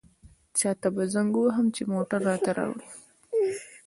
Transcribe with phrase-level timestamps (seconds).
[0.59, 2.87] چاته به زنګ ووهم چې موټر راته راوړي.